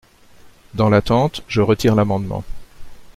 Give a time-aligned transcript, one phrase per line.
[0.73, 2.43] Dans l’attente, je retire l’amendement.